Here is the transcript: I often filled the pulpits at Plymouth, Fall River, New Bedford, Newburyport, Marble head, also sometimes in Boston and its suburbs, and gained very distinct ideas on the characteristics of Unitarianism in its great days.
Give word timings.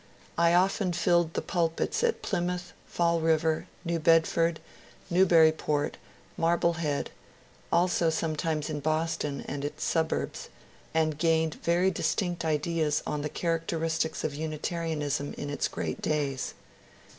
I 0.35 0.55
often 0.55 0.93
filled 0.93 1.35
the 1.35 1.43
pulpits 1.43 2.03
at 2.03 2.23
Plymouth, 2.23 2.73
Fall 2.87 3.19
River, 3.21 3.67
New 3.85 3.99
Bedford, 3.99 4.59
Newburyport, 5.11 5.97
Marble 6.37 6.73
head, 6.73 7.11
also 7.71 8.09
sometimes 8.09 8.67
in 8.67 8.79
Boston 8.79 9.45
and 9.47 9.63
its 9.63 9.83
suburbs, 9.83 10.49
and 10.91 11.19
gained 11.19 11.61
very 11.63 11.91
distinct 11.91 12.43
ideas 12.43 13.03
on 13.05 13.21
the 13.21 13.29
characteristics 13.29 14.23
of 14.23 14.33
Unitarianism 14.33 15.35
in 15.37 15.51
its 15.51 15.67
great 15.67 16.01
days. 16.01 16.55